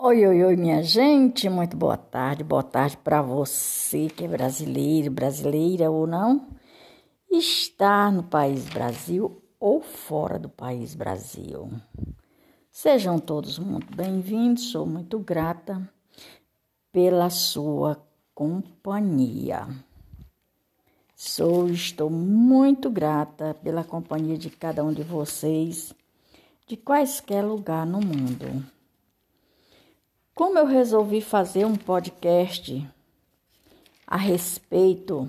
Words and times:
Oi, 0.00 0.24
oi, 0.24 0.44
oi, 0.44 0.54
minha 0.54 0.80
gente, 0.80 1.50
muito 1.50 1.76
boa 1.76 1.96
tarde, 1.96 2.44
boa 2.44 2.62
tarde 2.62 2.96
para 2.98 3.20
você 3.20 4.06
que 4.06 4.24
é 4.24 4.28
brasileiro, 4.28 5.10
brasileira 5.10 5.90
ou 5.90 6.06
não, 6.06 6.50
está 7.28 8.08
no 8.08 8.22
país 8.22 8.64
Brasil 8.68 9.42
ou 9.58 9.82
fora 9.82 10.38
do 10.38 10.48
país 10.48 10.94
Brasil. 10.94 11.68
Sejam 12.70 13.18
todos 13.18 13.58
muito 13.58 13.92
bem-vindos, 13.92 14.70
sou 14.70 14.86
muito 14.86 15.18
grata 15.18 15.82
pela 16.92 17.28
sua 17.28 18.00
companhia. 18.32 19.66
Sou, 21.16 21.68
estou 21.68 22.08
muito 22.08 22.88
grata 22.88 23.52
pela 23.64 23.82
companhia 23.82 24.38
de 24.38 24.48
cada 24.48 24.84
um 24.84 24.92
de 24.92 25.02
vocês, 25.02 25.92
de 26.68 26.76
quaisquer 26.76 27.44
lugar 27.44 27.84
no 27.84 27.98
mundo. 27.98 28.77
Como 30.38 30.56
eu 30.56 30.66
resolvi 30.66 31.20
fazer 31.20 31.64
um 31.64 31.74
podcast 31.74 32.88
a 34.06 34.16
respeito 34.16 35.28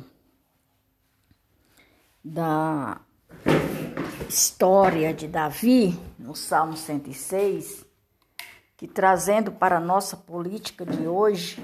da 2.24 3.02
história 4.30 5.12
de 5.12 5.28
Davi, 5.28 6.00
no 6.20 6.36
Salmo 6.36 6.78
106, 6.78 7.84
que 8.78 8.88
trazendo 8.88 9.52
para 9.52 9.78
a 9.78 9.82
nossa 9.82 10.16
política 10.16 10.86
de 10.86 11.08
hoje, 11.08 11.58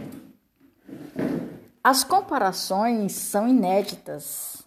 as 1.84 2.04
comparações 2.04 3.12
são 3.12 3.48
inéditas. 3.48 4.66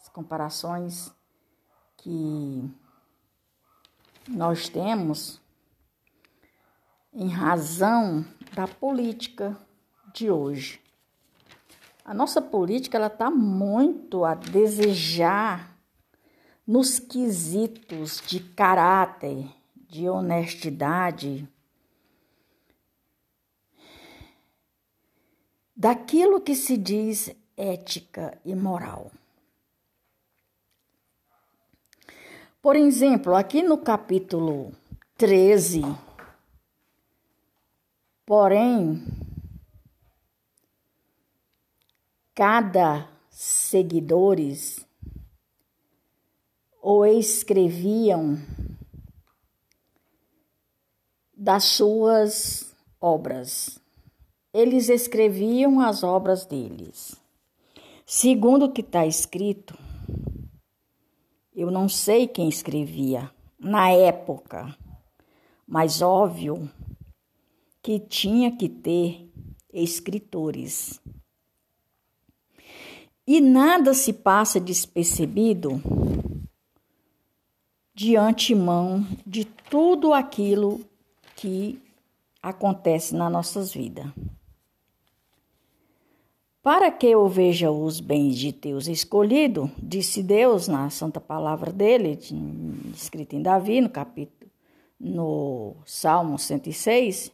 As 0.00 0.08
comparações 0.08 1.12
que 1.98 2.70
nós 4.26 4.70
temos 4.70 5.43
em 7.14 7.28
razão 7.28 8.24
da 8.54 8.66
política 8.66 9.56
de 10.12 10.30
hoje. 10.30 10.80
A 12.04 12.12
nossa 12.12 12.42
política 12.42 12.98
ela 12.98 13.06
está 13.06 13.30
muito 13.30 14.24
a 14.24 14.34
desejar 14.34 15.74
nos 16.66 16.98
quesitos 16.98 18.22
de 18.26 18.40
caráter, 18.40 19.46
de 19.88 20.08
honestidade, 20.08 21.48
daquilo 25.76 26.40
que 26.40 26.54
se 26.54 26.76
diz 26.76 27.34
ética 27.56 28.38
e 28.44 28.54
moral. 28.54 29.10
Por 32.60 32.76
exemplo, 32.76 33.34
aqui 33.34 33.62
no 33.62 33.78
capítulo 33.78 34.72
13 35.16 35.82
Porém, 38.26 39.04
cada 42.34 43.08
seguidores 43.28 44.86
ou 46.80 47.04
escreviam 47.04 48.38
das 51.36 51.64
suas 51.64 52.74
obras. 53.00 53.78
Eles 54.52 54.88
escreviam 54.88 55.80
as 55.80 56.02
obras 56.02 56.46
deles. 56.46 57.20
Segundo 58.06 58.66
o 58.66 58.72
que 58.72 58.80
está 58.80 59.04
escrito, 59.06 59.76
eu 61.54 61.70
não 61.70 61.88
sei 61.88 62.26
quem 62.26 62.48
escrevia 62.48 63.30
na 63.58 63.90
época, 63.90 64.74
mas 65.66 66.00
óbvio 66.00 66.70
que 67.84 68.00
tinha 68.00 68.50
que 68.50 68.66
ter 68.66 69.30
escritores. 69.70 70.98
E 73.26 73.42
nada 73.42 73.92
se 73.92 74.10
passa 74.10 74.58
despercebido 74.58 75.82
de 77.94 78.16
antemão 78.16 79.06
de 79.26 79.44
tudo 79.44 80.14
aquilo 80.14 80.80
que 81.36 81.78
acontece 82.42 83.14
nas 83.14 83.30
nossas 83.30 83.74
vidas. 83.74 84.06
Para 86.62 86.90
que 86.90 87.06
eu 87.06 87.28
veja 87.28 87.70
os 87.70 88.00
bens 88.00 88.38
de 88.38 88.50
Deus 88.50 88.88
escolhido, 88.88 89.70
disse 89.76 90.22
Deus 90.22 90.68
na 90.68 90.88
santa 90.88 91.20
palavra 91.20 91.70
dele, 91.70 92.18
escrita 92.94 93.36
em 93.36 93.42
Davi, 93.42 93.82
no 93.82 93.90
capítulo, 93.90 94.50
no 94.98 95.76
Salmo 95.84 96.38
106, 96.38 97.30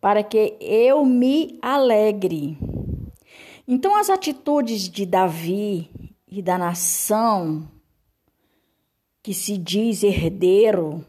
para 0.00 0.22
que 0.24 0.56
eu 0.60 1.04
me 1.04 1.58
alegre. 1.60 2.56
Então, 3.68 3.96
as 3.96 4.08
atitudes 4.08 4.88
de 4.88 5.04
Davi 5.04 5.90
e 6.26 6.40
da 6.40 6.56
nação 6.56 7.68
que 9.22 9.34
se 9.34 9.58
diz 9.58 10.02
herdeiro 10.02 11.04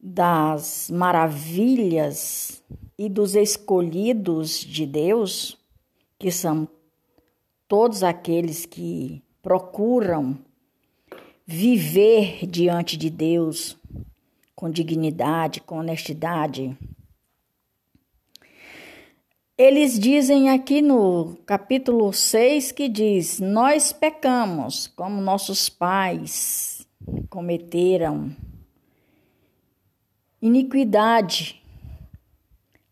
das 0.00 0.90
maravilhas 0.90 2.62
e 2.98 3.08
dos 3.08 3.34
escolhidos 3.34 4.60
de 4.60 4.84
Deus, 4.84 5.56
que 6.18 6.30
são 6.30 6.68
todos 7.66 8.02
aqueles 8.02 8.66
que 8.66 9.22
procuram 9.42 10.38
viver 11.46 12.46
diante 12.46 12.96
de 12.96 13.08
Deus 13.08 13.77
com 14.58 14.68
dignidade, 14.68 15.60
com 15.60 15.78
honestidade. 15.78 16.76
Eles 19.56 19.96
dizem 19.96 20.50
aqui 20.50 20.82
no 20.82 21.36
capítulo 21.46 22.12
6 22.12 22.72
que 22.72 22.88
diz: 22.88 23.38
Nós 23.38 23.92
pecamos 23.92 24.88
como 24.88 25.20
nossos 25.20 25.68
pais 25.68 26.84
cometeram 27.30 28.34
iniquidade. 30.42 31.62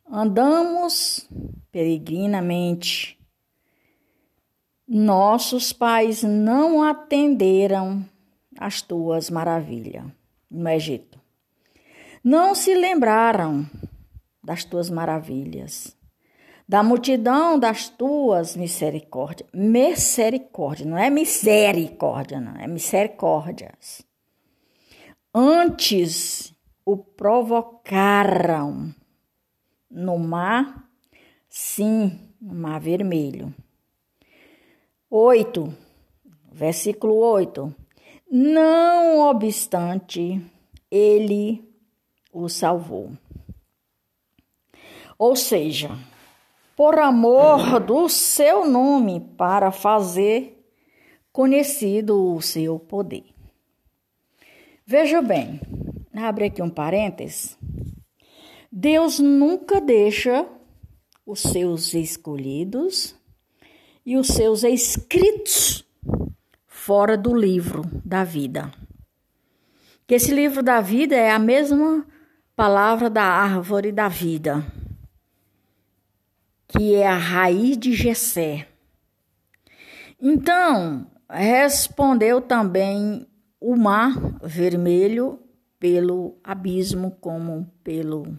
Andamos 0.08 1.28
peregrinamente. 1.72 3.18
Nossos 4.86 5.72
pais 5.72 6.22
não 6.22 6.80
atenderam 6.80 8.08
às 8.56 8.80
tuas 8.80 9.28
maravilhas 9.30 10.04
no 10.48 10.68
Egito 10.68 11.25
não 12.22 12.54
se 12.54 12.74
lembraram 12.74 13.66
das 14.42 14.64
tuas 14.64 14.88
maravilhas, 14.88 15.96
da 16.68 16.82
multidão 16.82 17.58
das 17.58 17.88
tuas 17.88 18.56
misericórdias. 18.56 19.48
Misericórdia, 19.52 20.86
não 20.86 20.98
é 20.98 21.10
misericórdia, 21.10 22.40
não, 22.40 22.56
é 22.56 22.66
misericórdias. 22.66 24.02
Antes 25.34 26.54
o 26.84 26.96
provocaram 26.96 28.94
no 29.90 30.18
mar, 30.18 30.88
sim, 31.48 32.18
no 32.40 32.54
mar 32.54 32.80
vermelho. 32.80 33.54
8, 35.10 35.74
versículo 36.52 37.14
8. 37.16 37.74
Não 38.30 39.20
obstante, 39.28 40.40
ele 40.90 41.65
o 42.36 42.48
salvou. 42.48 43.12
Ou 45.18 45.34
seja, 45.34 45.96
por 46.76 46.98
amor 46.98 47.80
do 47.80 48.08
seu 48.08 48.66
nome, 48.66 49.20
para 49.36 49.72
fazer 49.72 50.62
conhecido 51.32 52.34
o 52.34 52.42
seu 52.42 52.78
poder. 52.78 53.24
Veja 54.86 55.22
bem, 55.22 55.60
abre 56.14 56.46
aqui 56.46 56.62
um 56.62 56.70
parênteses. 56.70 57.58
Deus 58.70 59.18
nunca 59.18 59.80
deixa 59.80 60.46
os 61.24 61.40
seus 61.40 61.94
escolhidos 61.94 63.16
e 64.04 64.16
os 64.16 64.28
seus 64.28 64.62
escritos 64.62 65.84
fora 66.66 67.16
do 67.16 67.34
livro 67.34 67.82
da 68.04 68.22
vida. 68.22 68.70
Que 70.06 70.14
esse 70.14 70.32
livro 70.32 70.62
da 70.62 70.80
vida 70.80 71.16
é 71.16 71.30
a 71.30 71.38
mesma 71.38 72.06
palavra 72.56 73.10
da 73.10 73.22
árvore 73.22 73.92
da 73.92 74.08
vida, 74.08 74.64
que 76.66 76.94
é 76.94 77.06
a 77.06 77.14
raiz 77.14 77.76
de 77.76 77.92
Jessé. 77.92 78.66
Então, 80.18 81.06
respondeu 81.28 82.40
também 82.40 83.26
o 83.60 83.76
mar 83.76 84.14
vermelho 84.42 85.38
pelo 85.78 86.38
abismo 86.42 87.10
como 87.20 87.70
pelo 87.84 88.38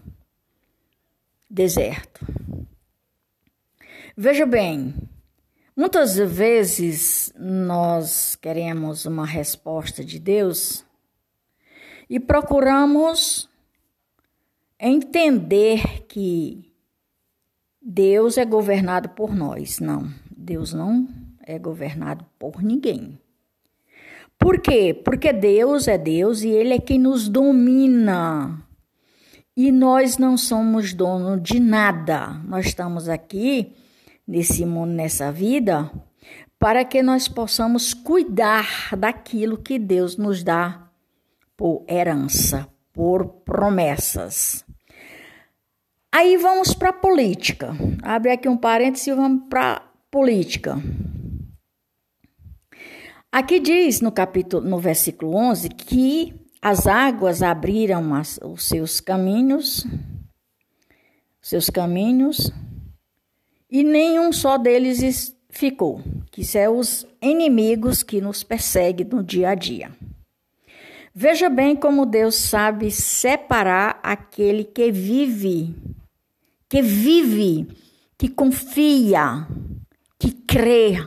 deserto. 1.48 2.26
Veja 4.16 4.44
bem, 4.44 4.96
muitas 5.76 6.16
vezes 6.16 7.32
nós 7.38 8.34
queremos 8.34 9.06
uma 9.06 9.24
resposta 9.24 10.04
de 10.04 10.18
Deus 10.18 10.84
e 12.10 12.18
procuramos 12.18 13.47
entender 14.78 16.06
que 16.06 16.72
Deus 17.80 18.38
é 18.38 18.44
governado 18.44 19.08
por 19.10 19.34
nós. 19.34 19.80
Não, 19.80 20.08
Deus 20.36 20.72
não 20.72 21.08
é 21.44 21.58
governado 21.58 22.24
por 22.38 22.62
ninguém. 22.62 23.18
Por 24.38 24.60
quê? 24.60 24.94
Porque 25.04 25.32
Deus 25.32 25.88
é 25.88 25.98
Deus 25.98 26.42
e 26.42 26.48
Ele 26.48 26.74
é 26.74 26.78
quem 26.78 26.98
nos 26.98 27.28
domina. 27.28 28.62
E 29.56 29.72
nós 29.72 30.18
não 30.18 30.36
somos 30.36 30.94
dono 30.94 31.40
de 31.40 31.58
nada. 31.58 32.34
Nós 32.44 32.66
estamos 32.66 33.08
aqui 33.08 33.74
nesse 34.26 34.64
mundo, 34.64 34.92
nessa 34.92 35.32
vida, 35.32 35.90
para 36.58 36.84
que 36.84 37.02
nós 37.02 37.26
possamos 37.26 37.92
cuidar 37.94 38.94
daquilo 38.96 39.58
que 39.58 39.78
Deus 39.78 40.16
nos 40.16 40.44
dá 40.44 40.88
por 41.56 41.84
herança, 41.88 42.68
por 42.92 43.26
promessas. 43.44 44.67
Aí 46.18 46.36
vamos 46.36 46.74
para 46.74 46.88
a 46.88 46.92
política. 46.92 47.76
Abre 48.02 48.32
aqui 48.32 48.48
um 48.48 48.56
parênteses 48.56 49.06
e 49.06 49.12
vamos 49.12 49.44
para 49.48 49.88
política. 50.10 50.76
Aqui 53.30 53.60
diz 53.60 54.00
no 54.00 54.10
capítulo, 54.10 54.68
no 54.68 54.80
versículo 54.80 55.36
11, 55.36 55.68
que 55.68 56.34
as 56.60 56.88
águas 56.88 57.40
abriram 57.40 58.12
as, 58.16 58.36
os 58.42 58.64
seus 58.64 58.98
caminhos, 58.98 59.86
seus 61.40 61.70
caminhos, 61.70 62.50
e 63.70 63.84
nenhum 63.84 64.32
só 64.32 64.58
deles 64.58 65.36
ficou, 65.48 66.02
que 66.32 66.44
são 66.44 66.78
os 66.78 67.06
inimigos 67.22 68.02
que 68.02 68.20
nos 68.20 68.42
perseguem 68.42 69.06
no 69.06 69.22
dia 69.22 69.50
a 69.50 69.54
dia. 69.54 69.92
Veja 71.14 71.48
bem 71.48 71.76
como 71.76 72.04
Deus 72.04 72.34
sabe 72.34 72.90
separar 72.90 74.00
aquele 74.02 74.64
que 74.64 74.90
vive, 74.90 75.74
que 76.68 76.82
vive, 76.82 77.68
que 78.18 78.28
confia, 78.28 79.46
que 80.18 80.32
crê 80.32 81.06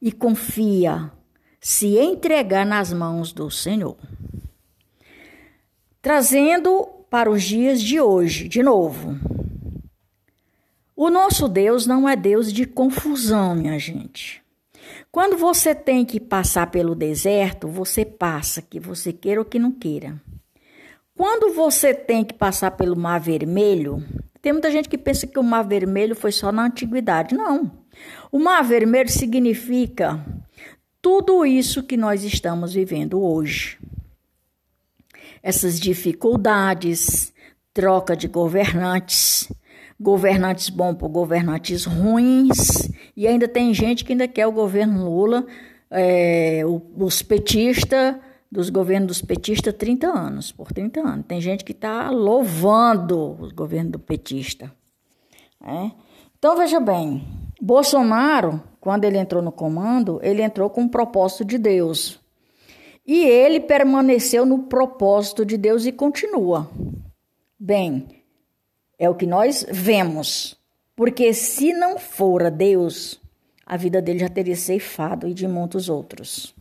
e 0.00 0.12
confia 0.12 1.10
se 1.60 1.98
entregar 1.98 2.64
nas 2.64 2.92
mãos 2.92 3.32
do 3.32 3.50
Senhor. 3.50 3.96
Trazendo 6.00 6.86
para 7.10 7.30
os 7.30 7.42
dias 7.42 7.82
de 7.82 8.00
hoje, 8.00 8.48
de 8.48 8.62
novo. 8.62 9.18
O 10.96 11.10
nosso 11.10 11.48
Deus 11.48 11.86
não 11.86 12.08
é 12.08 12.14
Deus 12.14 12.52
de 12.52 12.64
confusão, 12.64 13.54
minha 13.54 13.78
gente. 13.78 14.42
Quando 15.10 15.36
você 15.36 15.74
tem 15.74 16.04
que 16.04 16.20
passar 16.20 16.70
pelo 16.70 16.94
deserto, 16.94 17.66
você 17.66 18.04
passa, 18.04 18.62
que 18.62 18.78
você 18.78 19.12
queira 19.12 19.40
ou 19.40 19.44
que 19.44 19.58
não 19.58 19.72
queira. 19.72 20.20
Quando 21.16 21.52
você 21.52 21.92
tem 21.92 22.24
que 22.24 22.32
passar 22.32 22.70
pelo 22.72 22.96
Mar 22.96 23.18
Vermelho, 23.18 24.02
tem 24.42 24.52
muita 24.52 24.70
gente 24.70 24.88
que 24.88 24.96
pensa 24.96 25.26
que 25.26 25.38
o 25.38 25.42
Mar 25.42 25.62
Vermelho 25.62 26.14
foi 26.14 26.32
só 26.32 26.50
na 26.50 26.66
antiguidade. 26.66 27.34
Não. 27.34 27.70
O 28.32 28.38
Mar 28.38 28.62
Vermelho 28.62 29.10
significa 29.10 30.24
tudo 31.02 31.44
isso 31.44 31.82
que 31.82 31.96
nós 31.96 32.24
estamos 32.24 32.72
vivendo 32.72 33.22
hoje. 33.22 33.78
Essas 35.42 35.78
dificuldades, 35.78 37.32
troca 37.72 38.16
de 38.16 38.28
governantes, 38.28 39.50
governantes 39.98 40.70
bons 40.70 40.94
por 40.94 41.08
governantes 41.08 41.84
ruins, 41.84 42.90
e 43.16 43.26
ainda 43.26 43.46
tem 43.46 43.72
gente 43.74 44.04
que 44.04 44.12
ainda 44.12 44.28
quer 44.28 44.46
o 44.46 44.52
governo 44.52 45.04
Lula, 45.04 45.46
é, 45.90 46.62
os 46.96 47.22
petistas, 47.22 48.16
dos 48.50 48.70
governos 48.70 49.22
petistas, 49.22 49.74
30 49.74 50.06
anos, 50.08 50.50
por 50.52 50.72
30 50.72 51.00
anos. 51.00 51.26
Tem 51.26 51.40
gente 51.40 51.64
que 51.64 51.72
está 51.72 52.10
louvando 52.10 53.18
o 53.18 53.54
governo 53.54 53.92
do 53.92 53.98
petista. 53.98 54.72
É? 55.62 55.90
Então, 56.38 56.56
veja 56.56 56.80
bem, 56.80 57.22
Bolsonaro 57.60 58.62
quando 58.80 59.04
ele 59.04 59.18
entrou 59.18 59.42
no 59.42 59.52
comando, 59.52 60.18
ele 60.22 60.42
entrou 60.42 60.70
com 60.70 60.84
o 60.84 60.88
propósito 60.88 61.44
de 61.44 61.58
Deus. 61.58 62.18
E 63.06 63.24
ele 63.24 63.60
permaneceu 63.60 64.46
no 64.46 64.60
propósito 64.64 65.44
de 65.44 65.58
Deus 65.58 65.84
e 65.84 65.92
continua. 65.92 66.70
Bem, 67.58 68.06
é 68.98 69.08
o 69.08 69.14
que 69.14 69.26
nós 69.26 69.66
vemos. 69.70 70.56
Porque 70.96 71.34
se 71.34 71.72
não 71.72 71.98
fora 71.98 72.50
Deus, 72.50 73.20
a 73.66 73.76
vida 73.76 74.00
dele 74.00 74.20
já 74.20 74.28
teria 74.28 74.56
ceifado 74.56 75.28
e 75.28 75.34
de 75.34 75.46
muitos 75.46 75.88
outros. 75.88 76.54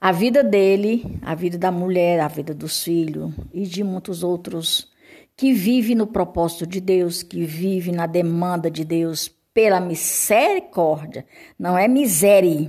A 0.00 0.12
vida 0.12 0.44
dele, 0.44 1.18
a 1.22 1.34
vida 1.34 1.58
da 1.58 1.72
mulher, 1.72 2.20
a 2.20 2.28
vida 2.28 2.54
dos 2.54 2.84
filhos 2.84 3.32
e 3.52 3.66
de 3.66 3.82
muitos 3.82 4.22
outros 4.22 4.88
que 5.36 5.52
vive 5.52 5.94
no 5.94 6.06
propósito 6.06 6.66
de 6.66 6.80
Deus, 6.80 7.22
que 7.22 7.44
vive 7.44 7.92
na 7.92 8.06
demanda 8.06 8.70
de 8.70 8.84
Deus 8.84 9.28
pela 9.52 9.80
misericórdia, 9.80 11.26
não 11.58 11.76
é 11.76 11.88
miséria, 11.88 12.68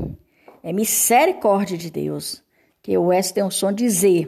é 0.64 0.74
misericórdia 0.74 1.78
de 1.78 1.92
Deus, 1.92 2.44
que 2.82 2.98
o 2.98 3.12
S 3.12 3.34
tem 3.34 3.44
o 3.44 3.52
som 3.52 3.72
de 3.72 3.88
Z. 3.90 4.28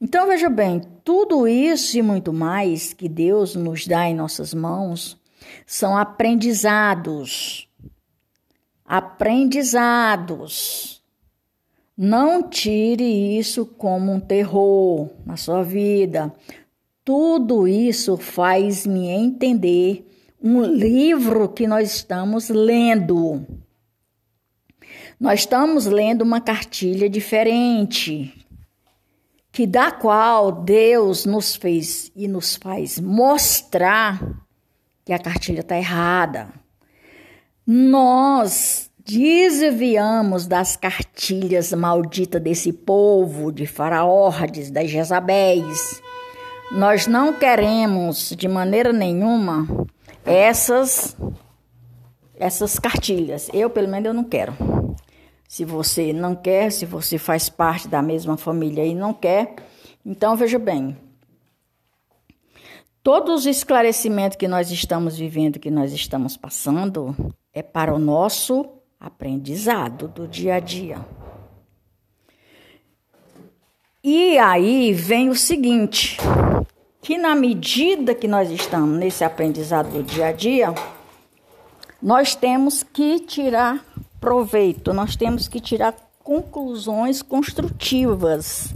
Então 0.00 0.26
veja 0.26 0.48
bem, 0.48 0.80
tudo 1.04 1.46
isso 1.46 1.98
e 1.98 2.02
muito 2.02 2.32
mais 2.32 2.94
que 2.94 3.08
Deus 3.08 3.54
nos 3.54 3.86
dá 3.86 4.08
em 4.08 4.14
nossas 4.14 4.54
mãos 4.54 5.20
são 5.66 5.96
aprendizados. 5.96 7.68
Aprendizados. 8.84 10.91
Não 11.96 12.48
tire 12.48 13.38
isso 13.38 13.66
como 13.66 14.12
um 14.12 14.20
terror 14.20 15.10
na 15.26 15.36
sua 15.36 15.62
vida. 15.62 16.32
Tudo 17.04 17.68
isso 17.68 18.16
faz 18.16 18.86
me 18.86 19.08
entender 19.08 20.08
um 20.42 20.62
livro 20.62 21.48
que 21.48 21.66
nós 21.66 21.94
estamos 21.94 22.48
lendo. 22.48 23.46
Nós 25.20 25.40
estamos 25.40 25.86
lendo 25.86 26.22
uma 26.22 26.40
cartilha 26.40 27.08
diferente, 27.08 28.34
que 29.52 29.66
da 29.66 29.92
qual 29.92 30.50
Deus 30.50 31.26
nos 31.26 31.54
fez 31.54 32.10
e 32.16 32.26
nos 32.26 32.56
faz 32.56 32.98
mostrar 32.98 34.44
que 35.04 35.12
a 35.12 35.18
cartilha 35.18 35.60
está 35.60 35.76
errada. 35.76 36.48
Nós 37.64 38.90
desviamos 39.04 40.46
das 40.46 40.76
cartilhas 40.76 41.72
malditas 41.72 42.40
desse 42.40 42.72
povo, 42.72 43.50
de 43.50 43.66
faraórdes, 43.66 44.70
das 44.70 44.88
Jezabéis. 44.88 46.00
Nós 46.70 47.06
não 47.06 47.32
queremos 47.32 48.34
de 48.36 48.48
maneira 48.48 48.92
nenhuma 48.92 49.66
essas 50.24 51.16
essas 52.36 52.78
cartilhas. 52.78 53.48
Eu, 53.52 53.70
pelo 53.70 53.88
menos, 53.88 54.06
eu 54.06 54.14
não 54.14 54.24
quero. 54.24 54.56
Se 55.46 55.64
você 55.64 56.12
não 56.12 56.34
quer, 56.34 56.72
se 56.72 56.86
você 56.86 57.18
faz 57.18 57.48
parte 57.48 57.86
da 57.86 58.02
mesma 58.02 58.36
família 58.36 58.84
e 58.84 58.94
não 58.94 59.12
quer, 59.12 59.54
então 60.04 60.34
veja 60.34 60.58
bem. 60.58 60.96
Todos 63.02 63.40
os 63.40 63.46
esclarecimentos 63.46 64.36
que 64.36 64.48
nós 64.48 64.70
estamos 64.70 65.16
vivendo, 65.16 65.58
que 65.58 65.70
nós 65.70 65.92
estamos 65.92 66.36
passando, 66.36 67.14
é 67.52 67.62
para 67.62 67.94
o 67.94 67.98
nosso 67.98 68.81
aprendizado 69.02 70.06
do 70.06 70.28
dia 70.28 70.54
a 70.54 70.60
dia. 70.60 71.04
E 74.02 74.38
aí 74.38 74.92
vem 74.92 75.28
o 75.28 75.34
seguinte: 75.34 76.18
que 77.00 77.18
na 77.18 77.34
medida 77.34 78.14
que 78.14 78.28
nós 78.28 78.48
estamos 78.50 78.96
nesse 78.96 79.24
aprendizado 79.24 79.90
do 79.90 80.02
dia 80.04 80.28
a 80.28 80.32
dia, 80.32 80.72
nós 82.00 82.36
temos 82.36 82.84
que 82.84 83.18
tirar 83.18 83.84
proveito, 84.20 84.92
nós 84.92 85.16
temos 85.16 85.48
que 85.48 85.60
tirar 85.60 85.94
conclusões 86.22 87.22
construtivas 87.22 88.72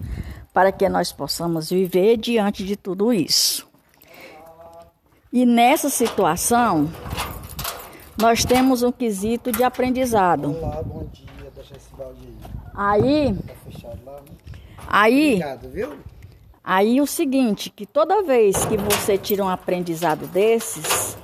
para 0.52 0.72
que 0.72 0.88
nós 0.88 1.12
possamos 1.12 1.70
viver 1.70 2.16
diante 2.16 2.64
de 2.64 2.74
tudo 2.76 3.12
isso. 3.12 3.66
E 5.32 5.44
nessa 5.44 5.90
situação, 5.90 6.90
nós 8.18 8.44
temos 8.44 8.82
um 8.82 8.90
quesito 8.90 9.52
de 9.52 9.62
aprendizado. 9.62 10.56
Olá, 10.56 10.82
bom 10.82 11.04
dia, 11.12 11.50
deixa 11.54 11.76
esse 11.76 11.92
balde 11.94 12.20
aí. 12.26 12.36
Aí, 12.74 13.34
tá 13.34 13.54
fechado 13.70 13.98
lá, 14.04 14.12
né? 14.14 14.36
aí, 14.86 15.34
Obrigado, 15.34 15.68
viu? 15.70 15.98
Aí 16.64 17.00
o 17.00 17.06
seguinte, 17.06 17.70
que 17.70 17.86
toda 17.86 18.22
vez 18.22 18.64
que 18.64 18.76
você 18.76 19.16
tira 19.16 19.44
um 19.44 19.48
aprendizado 19.48 20.26
desses, 20.26 21.16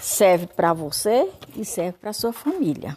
serve 0.00 0.46
para 0.46 0.72
você 0.72 1.30
e 1.54 1.64
serve 1.64 1.98
para 1.98 2.12
sua 2.12 2.32
família. 2.32 2.96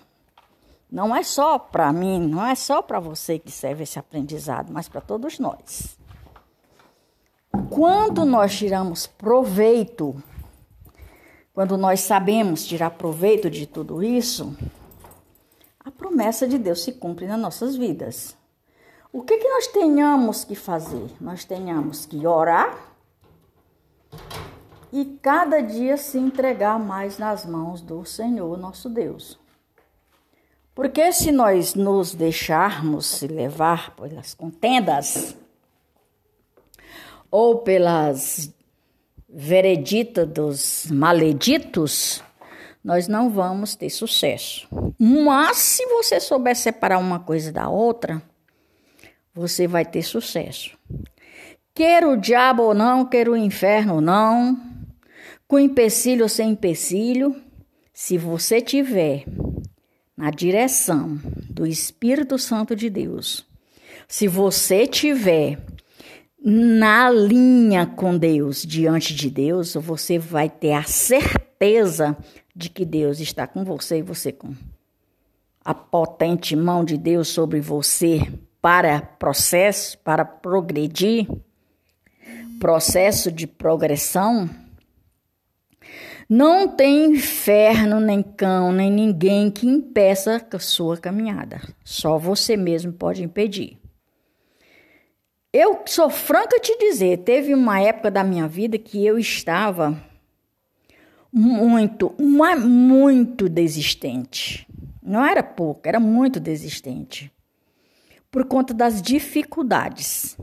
Não 0.92 1.16
é 1.16 1.22
só 1.22 1.60
para 1.60 1.94
mim, 1.94 2.20
não 2.20 2.44
é 2.44 2.56
só 2.56 2.82
para 2.82 3.00
você 3.00 3.38
que 3.38 3.52
serve 3.52 3.84
esse 3.84 4.00
aprendizado, 4.00 4.72
mas 4.72 4.90
para 4.90 5.02
todos 5.02 5.38
nós. 5.38 5.98
Quando 7.70 8.26
nós 8.26 8.58
tiramos 8.58 9.06
proveito, 9.06 10.16
quando 11.60 11.78
nós 11.78 12.00
sabemos 12.00 12.66
tirar 12.66 12.92
proveito 12.92 13.50
de 13.50 13.66
tudo 13.66 14.01
isso, 14.01 14.56
a 15.78 15.92
promessa 15.92 16.48
de 16.48 16.58
Deus 16.58 16.82
se 16.82 16.94
cumpre 16.94 17.28
nas 17.28 17.38
nossas 17.38 17.75
vidas. 17.75 18.34
O 19.12 19.24
que, 19.24 19.38
que 19.38 19.50
nós 19.50 19.68
tenhamos 19.68 20.46
que 20.46 20.56
fazer? 20.56 21.12
Nós 21.20 21.44
tenhamos 21.44 22.06
que 22.06 22.25
orar 22.25 22.96
e 24.89 25.04
cada 25.22 25.60
dia 25.60 25.98
se 25.98 26.18
entregar 26.18 26.80
mais 26.80 27.18
nas 27.18 27.46
mãos 27.46 27.82
do 27.82 28.06
Senhor 28.06 28.58
nosso 28.58 28.89
Deus. 28.89 29.38
Porque 30.74 31.12
se 31.12 31.30
nós 31.30 31.75
nos 31.75 32.16
deixarmos 32.16 33.06
se 33.06 33.28
levar 33.28 33.98
pelas 33.98 34.34
contendas 34.34 35.36
ou 37.30 37.58
pelas 37.58 38.50
vereditas 39.32 40.28
dos 40.28 40.88
maleditos, 40.92 42.24
nós 42.84 43.08
não 43.08 43.30
vamos 43.30 43.76
ter 43.76 43.90
sucesso. 43.90 44.68
Mas 44.98 45.58
se 45.58 45.86
você 45.86 46.20
souber 46.20 46.56
separar 46.56 46.98
uma 46.98 47.20
coisa 47.20 47.52
da 47.52 47.70
outra, 47.70 48.22
você 49.34 49.68
vai 49.68 49.86
ter 49.86 50.02
sucesso. 50.02 50.78
Quer 51.74 52.06
o 52.06 52.18
diabo 52.18 52.64
ou 52.64 52.74
não, 52.74 53.06
quer 53.06 53.30
o 53.30 53.38
inferno 53.38 53.96
ou 53.96 54.02
não, 54.02 54.60
com 55.48 55.60
empecilho 55.60 56.24
ou 56.24 56.30
sem 56.30 56.52
empecilho, 56.52 57.36
se 57.94 58.18
você 58.18 58.62
tiver 58.62 59.26
na 60.16 60.30
direção 60.32 61.20
do 61.50 61.66
Espírito 61.66 62.38
Santo 62.38 62.76
de 62.76 62.90
Deus, 62.90 63.46
se 64.08 64.28
você 64.28 64.86
tiver 64.86 65.60
na 66.43 67.10
linha 67.10 67.86
com 67.86 68.17
Deus, 68.17 68.63
diante 68.63 69.13
de 69.13 69.29
Deus, 69.29 69.74
você 69.75 70.17
vai 70.17 70.50
ter 70.50 70.74
a 70.74 70.84
certeza 70.84 72.17
de 72.55 72.69
que 72.69 72.86
Deus 72.86 73.19
está 73.19 73.46
com 73.46 73.63
você 73.63 74.00
e 74.00 74.01
você 74.01 74.31
com 74.31 74.53
a 75.63 75.74
potente 75.74 76.55
mão 76.55 76.84
de 76.84 76.98
Deus 76.98 77.27
sobre 77.27 77.60
você 77.60 78.22
para 78.62 79.01
processo, 79.01 79.98
para 80.00 80.24
progredir, 80.25 81.27
processo 82.60 83.31
de 83.31 83.46
progressão. 83.46 84.50
Não 86.27 86.67
tem 86.67 87.13
inferno, 87.13 88.00
nem 88.00 88.22
cão, 88.22 88.72
nem 88.72 88.91
ninguém 88.91 89.50
que 89.50 89.67
impeça 89.67 90.46
a 90.51 90.60
sua 90.60 90.98
caminhada. 90.98 91.62
Só 91.84 92.17
você 92.17 92.55
mesmo 92.55 92.93
pode 92.93 93.24
impedir. 93.24 93.77
Eu 95.51 95.82
sou 95.88 96.12
franca 96.12 96.60
te 96.60 96.77
dizer, 96.77 97.18
teve 97.20 97.56
uma 97.56 97.79
época 97.82 98.12
da 98.12 98.24
minha 98.24 98.48
vida 98.48 98.77
que 98.77 99.03
eu 99.03 99.18
estava 99.18 100.00
muito, 101.34 102.13
muito 102.20 103.50
desistente. 103.50 104.68
Não 105.01 105.25
era 105.25 105.41
pouco, 105.41 105.82
era 105.86 106.00
muito 106.00 106.39
desistente. 106.39 107.32
Por 108.29 108.46
conta 108.46 108.75
das 108.75 109.01
dificuldades. 109.01 110.38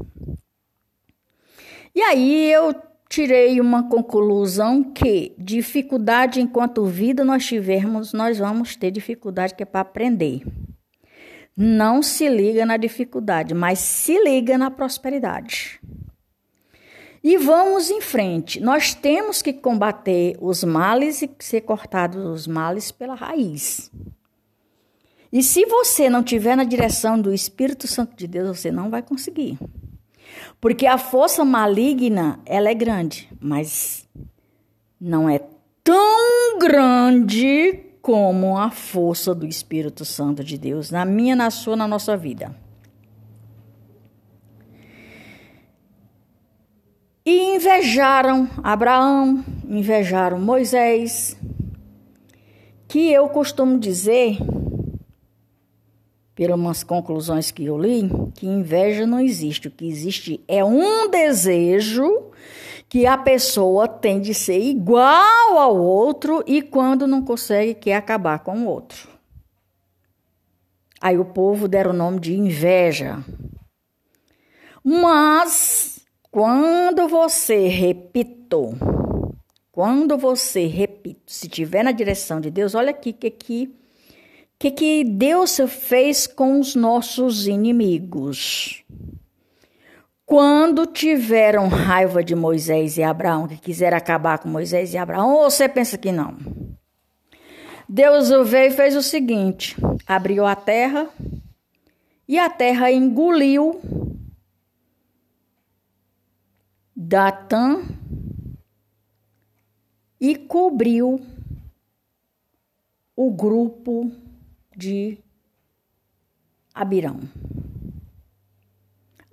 E 1.94 2.02
aí 2.02 2.50
eu 2.50 2.75
tirei 3.08 3.60
uma 3.60 3.88
conclusão 3.88 4.82
que 4.82 5.36
dificuldade 5.38 6.40
enquanto 6.40 6.84
vida 6.84 7.25
nós 7.25 7.46
tivermos, 7.46 8.12
nós 8.12 8.38
vamos 8.38 8.75
ter 8.75 8.90
dificuldade 8.90 9.54
que 9.54 9.62
é 9.62 9.66
para 9.66 9.82
aprender 9.82 10.42
não 11.56 12.02
se 12.02 12.28
liga 12.28 12.66
na 12.66 12.76
dificuldade, 12.76 13.54
mas 13.54 13.78
se 13.78 14.22
liga 14.22 14.58
na 14.58 14.70
prosperidade. 14.70 15.80
E 17.25 17.36
vamos 17.38 17.90
em 17.90 18.00
frente. 18.00 18.60
Nós 18.60 18.94
temos 18.94 19.42
que 19.42 19.52
combater 19.52 20.36
os 20.40 20.62
males 20.62 21.22
e 21.22 21.30
ser 21.40 21.62
cortados 21.62 22.25
os 22.25 22.46
males 22.46 22.92
pela 22.92 23.14
raiz. 23.14 23.90
E 25.32 25.42
se 25.42 25.66
você 25.66 26.08
não 26.08 26.22
tiver 26.22 26.56
na 26.56 26.62
direção 26.62 27.20
do 27.20 27.34
Espírito 27.34 27.88
Santo 27.88 28.14
de 28.14 28.26
Deus, 28.28 28.60
você 28.60 28.70
não 28.70 28.90
vai 28.90 29.02
conseguir. 29.02 29.58
Porque 30.60 30.86
a 30.86 30.98
força 30.98 31.44
maligna, 31.44 32.38
ela 32.46 32.70
é 32.70 32.75
grande, 32.75 33.28
mas 33.40 34.08
não 35.00 35.28
é 35.28 35.40
tão 35.82 36.58
grande 36.58 37.80
como 38.06 38.56
a 38.56 38.70
força 38.70 39.34
do 39.34 39.44
Espírito 39.44 40.04
Santo 40.04 40.44
de 40.44 40.56
Deus 40.56 40.92
na 40.92 41.04
minha, 41.04 41.34
na 41.34 41.50
sua, 41.50 41.75
na 41.75 41.88
nossa 41.88 42.16
vida. 42.16 42.54
E 47.25 47.56
invejaram 47.56 48.48
Abraão, 48.62 49.44
invejaram 49.68 50.38
Moisés, 50.38 51.36
que 52.86 53.10
eu 53.10 53.28
costumo 53.28 53.76
dizer, 53.76 54.38
pelas 56.32 56.84
conclusões 56.84 57.50
que 57.50 57.64
eu 57.64 57.76
li, 57.76 58.08
que 58.36 58.46
inveja 58.46 59.04
não 59.04 59.18
existe. 59.18 59.66
O 59.66 59.70
que 59.72 59.84
existe 59.84 60.40
é 60.46 60.64
um 60.64 61.10
desejo 61.10 62.25
que 62.88 63.07
a 63.07 63.19
pessoa 63.19 63.88
tem 63.88 64.21
de 64.21 64.33
ser 64.33 64.61
igual 64.61 65.59
ao 65.59 65.76
outro 65.76 66.43
e 66.47 66.62
quando 66.62 67.07
não 67.07 67.23
consegue 67.23 67.75
quer 67.75 67.97
acabar 67.97 68.38
com 68.40 68.61
o 68.61 68.66
outro. 68.66 69.09
Aí 71.00 71.19
o 71.19 71.25
povo 71.25 71.69
deram 71.69 71.90
o 71.90 71.95
nome 71.95 72.21
de 72.21 72.35
inveja. 72.35 73.23
Mas 74.83 76.00
quando 76.31 77.09
você 77.09 77.66
repito, 77.66 78.73
quando 79.73 80.16
você 80.16 80.66
repito, 80.66 81.33
se 81.33 81.49
tiver 81.49 81.83
na 81.83 81.93
direção 81.93 82.40
de 82.40 82.50
Deus, 82.50 82.75
olha 82.75 82.90
aqui 82.90 83.12
que 83.12 83.31
que 83.31 83.75
que 84.59 84.71
que 84.71 85.05
Deus 85.05 85.59
fez 85.69 86.26
com 86.26 86.59
os 86.61 86.75
nossos 86.75 87.47
inimigos. 87.47 88.85
Quando 90.26 90.87
tiveram 90.87 91.68
raiva 91.68 92.23
de 92.23 92.35
Moisés 92.35 92.99
e 92.99 93.02
Abraão, 93.04 93.47
que 93.47 93.56
quiseram 93.56 93.97
acabar 93.97 94.40
com 94.40 94.49
Moisés 94.49 94.92
e 94.92 94.99
Abraão, 94.99 95.33
ou 95.33 95.49
você 95.49 95.68
pensa 95.68 95.97
que 95.97 96.11
não? 96.11 96.37
Deus 97.88 98.28
veio 98.49 98.73
e 98.73 98.75
fez 98.75 98.97
o 98.97 99.02
seguinte: 99.02 99.76
abriu 100.04 100.45
a 100.45 100.56
terra 100.56 101.09
e 102.26 102.40
a 102.40 102.50
terra 102.50 102.90
engoliu 102.90 103.80
Datã 106.99 107.85
e 110.18 110.35
cobriu 110.35 111.21
o 113.14 113.30
grupo 113.30 114.11
de 114.75 115.18
Abirão. 116.75 117.21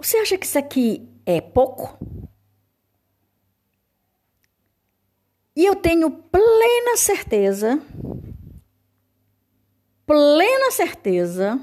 Você 0.03 0.17
acha 0.17 0.37
que 0.37 0.45
isso 0.45 0.59
aqui 0.59 1.07
é 1.25 1.39
pouco? 1.39 1.97
E 5.55 5.65
eu 5.65 5.77
tenho 5.77 6.11
plena 6.11 6.97
certeza, 6.97 7.81
plena 10.05 10.71
certeza, 10.71 11.57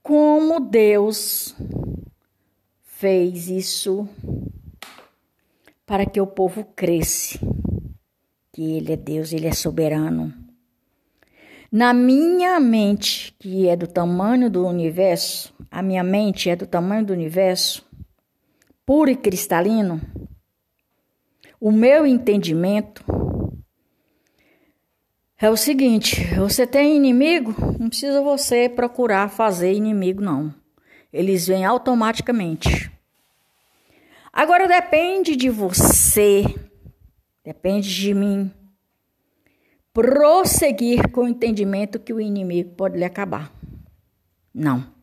como 0.00 0.60
Deus 0.60 1.56
fez 2.84 3.48
isso 3.48 4.08
para 5.84 6.06
que 6.06 6.20
o 6.20 6.26
povo 6.26 6.62
cresça, 6.76 7.36
que 8.52 8.76
Ele 8.76 8.92
é 8.92 8.96
Deus, 8.96 9.32
Ele 9.32 9.48
é 9.48 9.52
soberano. 9.52 10.32
Na 11.72 11.92
minha 11.92 12.60
mente, 12.60 13.34
que 13.40 13.66
é 13.66 13.74
do 13.74 13.88
tamanho 13.88 14.48
do 14.48 14.64
universo, 14.64 15.52
a 15.80 15.82
minha 15.82 16.04
mente 16.04 16.50
é 16.50 16.54
do 16.54 16.66
tamanho 16.66 17.06
do 17.06 17.12
universo, 17.14 17.82
puro 18.84 19.10
e 19.10 19.16
cristalino, 19.16 19.98
o 21.58 21.72
meu 21.72 22.06
entendimento 22.06 23.02
é 25.38 25.48
o 25.48 25.56
seguinte: 25.56 26.22
você 26.34 26.66
tem 26.66 26.96
inimigo, 26.96 27.54
não 27.78 27.88
precisa 27.88 28.20
você 28.20 28.68
procurar 28.68 29.30
fazer 29.30 29.72
inimigo, 29.72 30.20
não. 30.20 30.54
Eles 31.10 31.46
vêm 31.46 31.64
automaticamente. 31.64 32.92
Agora 34.30 34.68
depende 34.68 35.34
de 35.34 35.48
você, 35.48 36.44
depende 37.42 37.92
de 37.92 38.12
mim 38.12 38.52
prosseguir 39.94 41.10
com 41.10 41.22
o 41.22 41.28
entendimento 41.28 41.98
que 41.98 42.12
o 42.12 42.20
inimigo 42.20 42.74
pode 42.74 42.98
lhe 42.98 43.04
acabar. 43.04 43.50
Não. 44.54 44.99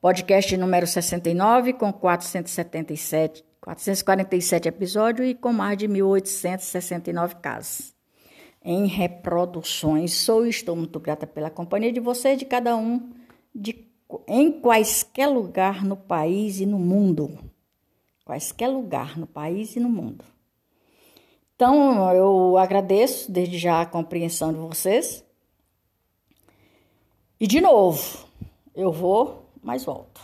Podcast 0.00 0.56
número 0.56 0.86
69, 0.86 1.72
com 1.72 1.92
477, 1.92 3.44
447 3.58 4.68
episódios 4.68 5.28
e 5.30 5.34
com 5.34 5.52
mais 5.52 5.76
de 5.78 5.88
1.869 5.88 7.40
casos 7.40 7.95
em 8.66 8.86
reproduções. 8.86 10.12
Sou 10.12 10.44
e 10.44 10.50
estou 10.50 10.74
muito 10.74 10.98
grata 10.98 11.24
pela 11.24 11.48
companhia 11.48 11.92
de 11.92 12.00
vocês, 12.00 12.36
de 12.36 12.44
cada 12.44 12.76
um, 12.76 13.12
de, 13.54 13.86
em 14.26 14.50
quaisquer 14.60 15.28
lugar 15.28 15.84
no 15.84 15.96
país 15.96 16.58
e 16.58 16.66
no 16.66 16.78
mundo. 16.78 17.38
Quaisquer 18.24 18.68
lugar 18.68 19.16
no 19.16 19.26
país 19.26 19.76
e 19.76 19.80
no 19.80 19.88
mundo. 19.88 20.24
Então, 21.54 22.12
eu 22.12 22.58
agradeço 22.58 23.30
desde 23.30 23.56
já 23.56 23.80
a 23.80 23.86
compreensão 23.86 24.52
de 24.52 24.58
vocês. 24.58 25.24
E 27.38 27.46
de 27.46 27.60
novo, 27.60 28.26
eu 28.74 28.90
vou, 28.90 29.48
mas 29.62 29.84
volto. 29.84 30.20